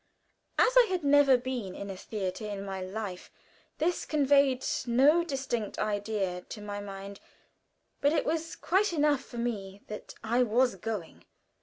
As 0.57 0.73
I 0.77 0.87
had 0.89 1.03
never 1.03 1.37
been 1.37 1.75
in 1.75 1.91
a 1.91 1.95
theater 1.95 2.43
in 2.49 2.65
my 2.65 2.81
life, 2.81 3.29
this 3.77 4.03
conveyed 4.03 4.65
no 4.87 5.23
distinct 5.23 5.77
idea 5.77 6.41
to 6.41 6.59
my 6.59 6.79
mind, 6.81 7.19
but 8.01 8.11
it 8.11 8.25
was 8.25 8.55
quite 8.55 8.93
enough 8.93 9.23
for 9.23 9.37
me 9.37 9.83
that 9.89 10.15
I 10.23 10.41
was 10.41 10.73
going. 10.73 11.25